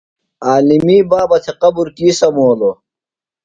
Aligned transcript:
عالمی 0.47 0.97
بابہ 1.09 1.37
تھےۡ 1.43 1.55
قبر 1.61 1.87
کی 1.95 2.07
سمولوۡ؟ 2.19 2.75